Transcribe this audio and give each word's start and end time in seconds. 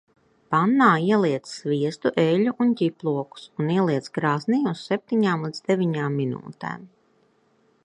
Pannā 0.53 0.85
ieliec 1.07 1.49
sviestu, 1.57 2.11
eļļu 2.23 2.55
un 2.65 2.71
ķiplokus 2.81 3.45
un 3.65 3.69
ieliec 3.75 4.09
krāsnī 4.19 4.61
uz 4.73 4.83
septiņām 4.89 5.47
līdz 5.49 5.63
deviņām 5.71 6.19
minūtēm. 6.23 6.89